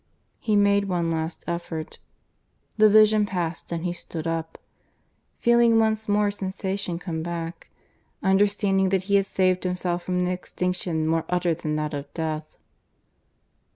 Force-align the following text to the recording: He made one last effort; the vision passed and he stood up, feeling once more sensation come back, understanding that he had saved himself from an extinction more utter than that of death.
He 0.39 0.55
made 0.55 0.85
one 0.89 1.11
last 1.11 1.43
effort; 1.45 1.99
the 2.75 2.89
vision 2.89 3.27
passed 3.27 3.71
and 3.71 3.85
he 3.85 3.93
stood 3.93 4.25
up, 4.25 4.57
feeling 5.37 5.77
once 5.77 6.09
more 6.09 6.31
sensation 6.31 6.97
come 6.97 7.21
back, 7.21 7.69
understanding 8.23 8.89
that 8.89 9.03
he 9.03 9.15
had 9.17 9.27
saved 9.27 9.63
himself 9.63 10.01
from 10.01 10.15
an 10.17 10.25
extinction 10.27 11.05
more 11.05 11.25
utter 11.29 11.53
than 11.53 11.75
that 11.75 11.93
of 11.93 12.11
death. 12.15 12.47